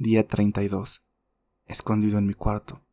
Día 0.00 0.28
32. 0.28 1.02
Escondido 1.66 2.18
en 2.20 2.26
mi 2.28 2.34
cuarto. 2.34 2.84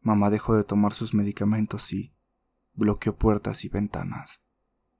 Mamá 0.00 0.30
dejó 0.30 0.56
de 0.56 0.64
tomar 0.64 0.94
sus 0.94 1.14
medicamentos 1.14 1.92
y 1.92 2.12
bloqueó 2.74 3.14
puertas 3.14 3.64
y 3.64 3.68
ventanas. 3.68 4.40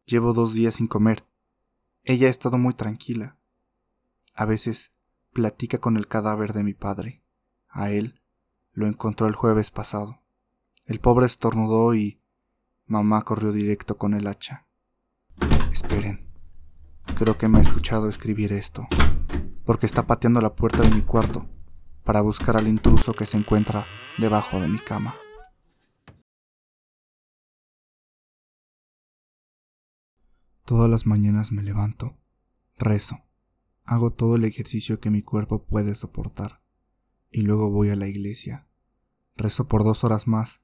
Llevo 0.05 0.33
dos 0.33 0.55
días 0.55 0.77
sin 0.77 0.87
comer. 0.87 1.27
Ella 2.05 2.29
ha 2.29 2.31
estado 2.31 2.57
muy 2.57 2.75
tranquila. 2.75 3.37
A 4.37 4.45
veces 4.45 4.93
platica 5.33 5.79
con 5.79 5.97
el 5.97 6.07
cadáver 6.07 6.53
de 6.53 6.63
mi 6.63 6.73
padre. 6.73 7.25
A 7.69 7.91
él 7.91 8.23
lo 8.71 8.87
encontró 8.87 9.27
el 9.27 9.35
jueves 9.35 9.73
pasado. 9.73 10.23
El 10.85 11.01
pobre 11.01 11.27
estornudó 11.27 11.97
y 11.97 12.23
mamá 12.87 13.23
corrió 13.23 13.51
directo 13.51 13.99
con 13.99 14.15
el 14.15 14.29
hacha. 14.29 14.69
Esperen. 15.73 16.29
Creo 17.17 17.37
que 17.37 17.49
me 17.49 17.59
ha 17.59 17.63
escuchado 17.63 18.09
escribir 18.09 18.53
esto, 18.53 18.87
porque 19.71 19.87
está 19.87 20.05
pateando 20.05 20.41
la 20.41 20.57
puerta 20.57 20.83
de 20.83 20.93
mi 20.93 21.03
cuarto 21.03 21.47
para 22.03 22.23
buscar 22.23 22.57
al 22.57 22.67
intruso 22.67 23.13
que 23.13 23.25
se 23.25 23.37
encuentra 23.37 23.87
debajo 24.19 24.61
de 24.61 24.67
mi 24.67 24.81
cama. 24.81 25.15
Todas 30.65 30.91
las 30.91 31.07
mañanas 31.07 31.53
me 31.53 31.63
levanto, 31.63 32.19
rezo, 32.79 33.21
hago 33.85 34.13
todo 34.13 34.35
el 34.35 34.45
ejercicio 34.45 34.99
que 34.99 35.09
mi 35.09 35.23
cuerpo 35.23 35.65
puede 35.65 35.95
soportar 35.95 36.65
y 37.31 37.43
luego 37.43 37.71
voy 37.71 37.91
a 37.91 37.95
la 37.95 38.09
iglesia. 38.09 38.67
Rezo 39.37 39.69
por 39.69 39.85
dos 39.85 40.03
horas 40.03 40.27
más, 40.27 40.63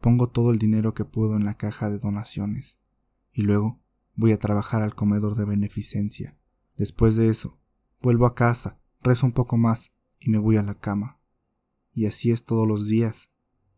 pongo 0.00 0.30
todo 0.30 0.50
el 0.50 0.58
dinero 0.58 0.94
que 0.94 1.04
puedo 1.04 1.36
en 1.36 1.44
la 1.44 1.58
caja 1.58 1.90
de 1.90 1.98
donaciones 1.98 2.78
y 3.34 3.42
luego 3.42 3.82
voy 4.14 4.32
a 4.32 4.38
trabajar 4.38 4.80
al 4.80 4.94
comedor 4.94 5.34
de 5.34 5.44
beneficencia. 5.44 6.38
Después 6.74 7.16
de 7.16 7.28
eso, 7.28 7.59
vuelvo 8.00 8.26
a 8.26 8.34
casa, 8.34 8.78
rezo 9.02 9.26
un 9.26 9.32
poco 9.32 9.56
más 9.56 9.92
y 10.18 10.30
me 10.30 10.38
voy 10.38 10.56
a 10.56 10.62
la 10.62 10.74
cama. 10.74 11.20
Y 11.92 12.06
así 12.06 12.30
es 12.30 12.44
todos 12.44 12.66
los 12.66 12.86
días. 12.86 13.30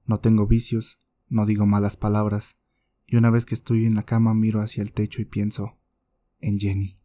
No 0.05 0.21
tengo 0.21 0.47
vicios, 0.47 0.99
no 1.29 1.47
digo 1.47 1.67
malas 1.67 1.97
palabras, 1.97 2.59
y 3.07 3.17
una 3.17 3.31
vez 3.31 3.47
que 3.47 3.55
estoy 3.55 3.87
en 3.87 3.95
la 3.95 4.05
cama 4.05 4.35
miro 4.35 4.61
hacia 4.61 4.83
el 4.83 4.93
techo 4.93 5.23
y 5.23 5.25
pienso 5.25 5.79
en 6.41 6.59
Jenny. 6.59 6.99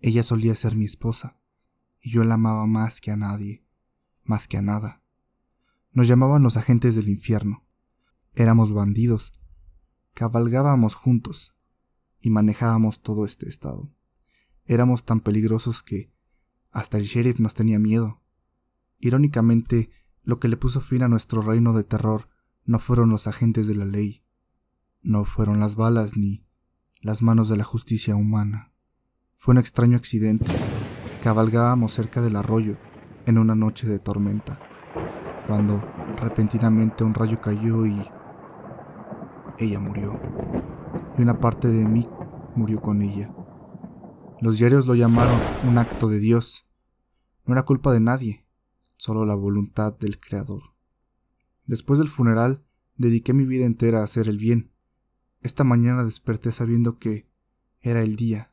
Ella 0.00 0.22
solía 0.22 0.54
ser 0.54 0.76
mi 0.76 0.84
esposa, 0.84 1.38
y 2.00 2.10
yo 2.10 2.24
la 2.24 2.34
amaba 2.34 2.66
más 2.66 3.00
que 3.00 3.10
a 3.10 3.16
nadie, 3.16 3.64
más 4.24 4.46
que 4.46 4.58
a 4.58 4.62
nada. 4.62 5.02
Nos 5.92 6.08
llamaban 6.08 6.42
los 6.42 6.56
agentes 6.56 6.94
del 6.94 7.08
infierno. 7.08 7.64
Éramos 8.34 8.72
bandidos. 8.72 9.32
Cabalgábamos 10.12 10.94
juntos 10.94 11.54
y 12.20 12.30
manejábamos 12.30 13.00
todo 13.02 13.24
este 13.24 13.48
estado. 13.48 13.90
Éramos 14.66 15.04
tan 15.04 15.20
peligrosos 15.20 15.82
que 15.82 16.10
hasta 16.72 16.98
el 16.98 17.04
sheriff 17.04 17.38
nos 17.38 17.54
tenía 17.54 17.78
miedo. 17.78 18.20
Irónicamente, 18.98 19.90
lo 20.24 20.40
que 20.40 20.48
le 20.48 20.56
puso 20.56 20.80
fin 20.80 21.02
a 21.02 21.08
nuestro 21.08 21.40
reino 21.40 21.72
de 21.72 21.84
terror 21.84 22.28
no 22.64 22.80
fueron 22.80 23.10
los 23.10 23.28
agentes 23.28 23.68
de 23.68 23.76
la 23.76 23.84
ley, 23.84 24.24
no 25.02 25.24
fueron 25.24 25.60
las 25.60 25.76
balas 25.76 26.16
ni 26.16 26.44
las 27.00 27.22
manos 27.22 27.48
de 27.48 27.56
la 27.56 27.62
justicia 27.62 28.16
humana. 28.16 28.72
Fue 29.36 29.52
un 29.52 29.58
extraño 29.58 29.96
accidente. 29.96 30.46
Cabalgábamos 31.22 31.92
cerca 31.92 32.20
del 32.20 32.34
arroyo 32.34 32.76
en 33.24 33.38
una 33.38 33.54
noche 33.54 33.86
de 33.86 34.00
tormenta, 34.00 34.58
cuando 35.46 35.80
repentinamente 36.20 37.04
un 37.04 37.14
rayo 37.14 37.40
cayó 37.40 37.86
y 37.86 38.04
ella 39.58 39.78
murió. 39.78 40.20
Y 41.16 41.22
una 41.22 41.38
parte 41.38 41.68
de 41.68 41.86
mí 41.86 42.08
murió 42.56 42.80
con 42.80 43.02
ella. 43.02 43.32
Los 44.38 44.58
diarios 44.58 44.86
lo 44.86 44.94
llamaron 44.94 45.40
un 45.66 45.78
acto 45.78 46.08
de 46.08 46.18
Dios. 46.18 46.66
No 47.46 47.54
era 47.54 47.64
culpa 47.64 47.90
de 47.94 48.00
nadie, 48.00 48.46
solo 48.98 49.24
la 49.24 49.34
voluntad 49.34 49.96
del 49.98 50.20
Creador. 50.20 50.74
Después 51.64 51.98
del 51.98 52.08
funeral, 52.08 52.62
dediqué 52.96 53.32
mi 53.32 53.46
vida 53.46 53.64
entera 53.64 54.00
a 54.00 54.04
hacer 54.04 54.28
el 54.28 54.36
bien. 54.36 54.72
Esta 55.40 55.64
mañana 55.64 56.04
desperté 56.04 56.52
sabiendo 56.52 56.98
que 56.98 57.30
era 57.80 58.02
el 58.02 58.16
día. 58.16 58.52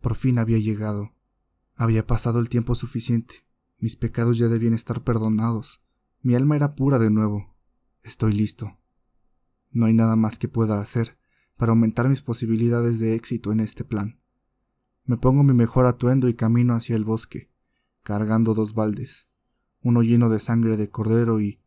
Por 0.00 0.16
fin 0.16 0.36
había 0.36 0.58
llegado. 0.58 1.12
Había 1.76 2.04
pasado 2.04 2.40
el 2.40 2.48
tiempo 2.48 2.74
suficiente. 2.74 3.46
Mis 3.78 3.94
pecados 3.94 4.36
ya 4.36 4.48
debían 4.48 4.74
estar 4.74 5.04
perdonados. 5.04 5.80
Mi 6.22 6.34
alma 6.34 6.56
era 6.56 6.74
pura 6.74 6.98
de 6.98 7.10
nuevo. 7.10 7.54
Estoy 8.02 8.32
listo. 8.32 8.78
No 9.70 9.86
hay 9.86 9.94
nada 9.94 10.16
más 10.16 10.38
que 10.38 10.48
pueda 10.48 10.80
hacer 10.80 11.18
para 11.56 11.70
aumentar 11.70 12.08
mis 12.08 12.20
posibilidades 12.20 12.98
de 12.98 13.14
éxito 13.14 13.52
en 13.52 13.60
este 13.60 13.84
plan. 13.84 14.18
Me 15.08 15.16
pongo 15.16 15.42
mi 15.42 15.54
mejor 15.54 15.86
atuendo 15.86 16.28
y 16.28 16.34
camino 16.34 16.74
hacia 16.74 16.94
el 16.94 17.02
bosque, 17.02 17.50
cargando 18.02 18.52
dos 18.52 18.74
baldes, 18.74 19.26
uno 19.80 20.02
lleno 20.02 20.28
de 20.28 20.38
sangre 20.38 20.76
de 20.76 20.90
cordero 20.90 21.40
y 21.40 21.62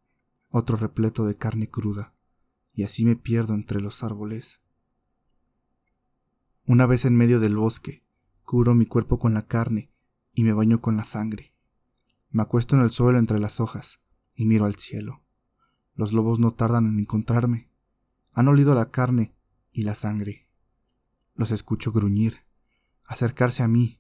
otro 0.52 0.78
repleto 0.78 1.25
de 1.25 1.34
carne 1.34 1.68
cruda, 1.68 2.13
y 2.72 2.84
así 2.84 3.03
me 3.03 3.16
pierdo 3.16 3.56
entre 3.56 3.81
los 3.81 4.03
árboles. 4.03 4.62
Una 6.68 6.85
vez 6.85 7.03
en 7.03 7.16
medio 7.16 7.40
del 7.40 7.57
bosque, 7.57 8.06
cubro 8.44 8.75
mi 8.75 8.85
cuerpo 8.85 9.18
con 9.18 9.34
la 9.34 9.47
carne 9.47 9.91
y 10.35 10.44
me 10.44 10.53
baño 10.53 10.79
con 10.79 10.96
la 10.96 11.03
sangre. 11.03 11.56
Me 12.29 12.44
acuesto 12.44 12.75
en 12.75 12.84
el 12.84 12.91
suelo 12.91 13.18
entre 13.18 13.40
las 13.40 13.59
hojas 13.59 14.02
y 14.35 14.46
miro 14.46 14.66
al 14.66 14.75
cielo. 14.75 15.23
Los 15.96 16.13
lobos 16.13 16.38
no 16.38 16.53
tardan 16.53 16.85
en 16.85 17.00
encontrarme. 17.00 17.72
Han 18.34 18.50
olido 18.50 18.75
la 18.75 18.91
carne 18.91 19.34
y 19.72 19.81
la 19.81 19.96
sangre. 19.96 20.47
Los 21.34 21.50
escucho 21.50 21.91
gruñir, 21.91 22.46
acercarse 23.11 23.61
a 23.61 23.67
mí. 23.67 23.99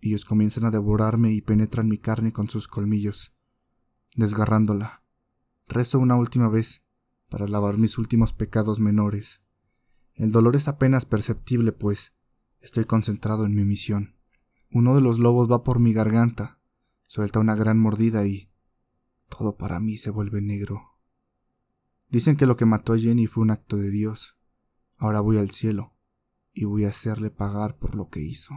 Ellos 0.00 0.24
comienzan 0.24 0.64
a 0.64 0.70
devorarme 0.70 1.32
y 1.32 1.40
penetran 1.40 1.88
mi 1.88 1.98
carne 1.98 2.32
con 2.32 2.48
sus 2.48 2.68
colmillos, 2.68 3.34
desgarrándola. 4.14 5.02
Rezo 5.66 5.98
una 5.98 6.14
última 6.14 6.48
vez 6.48 6.82
para 7.28 7.48
lavar 7.48 7.78
mis 7.78 7.98
últimos 7.98 8.32
pecados 8.32 8.78
menores. 8.78 9.40
El 10.14 10.30
dolor 10.30 10.54
es 10.54 10.68
apenas 10.68 11.04
perceptible, 11.04 11.72
pues 11.72 12.14
estoy 12.60 12.84
concentrado 12.84 13.44
en 13.44 13.56
mi 13.56 13.64
misión. 13.64 14.14
Uno 14.70 14.94
de 14.94 15.00
los 15.00 15.18
lobos 15.18 15.50
va 15.50 15.64
por 15.64 15.80
mi 15.80 15.92
garganta, 15.92 16.60
suelta 17.06 17.40
una 17.40 17.56
gran 17.56 17.78
mordida 17.78 18.24
y 18.24 18.52
todo 19.28 19.56
para 19.56 19.80
mí 19.80 19.98
se 19.98 20.10
vuelve 20.10 20.40
negro. 20.40 20.96
Dicen 22.08 22.36
que 22.36 22.46
lo 22.46 22.56
que 22.56 22.66
mató 22.66 22.92
a 22.92 22.98
Jenny 22.98 23.26
fue 23.26 23.42
un 23.42 23.50
acto 23.50 23.76
de 23.76 23.90
Dios. 23.90 24.36
Ahora 24.96 25.20
voy 25.20 25.38
al 25.38 25.50
cielo 25.50 25.92
y 26.52 26.64
voy 26.64 26.84
a 26.84 26.90
hacerle 26.90 27.30
pagar 27.30 27.76
por 27.76 27.94
lo 27.94 28.08
que 28.08 28.20
hizo. 28.20 28.54